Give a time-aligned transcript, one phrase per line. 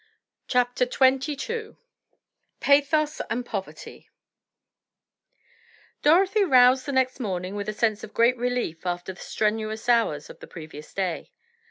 [0.47, 1.75] CHAPTER XXIII
[2.59, 4.09] PATHOS AND POVERTY
[6.01, 10.27] Dorothy roused the next morning with a sense of great relief after the strenuous hours
[10.27, 11.33] of the previous day.